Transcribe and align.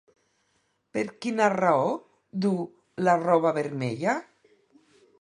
Per 0.97 1.03
quina 1.25 1.51
raó 1.55 1.93
duu 2.47 2.59
la 3.09 3.17
roba 3.29 3.57
vermella? 3.63 4.21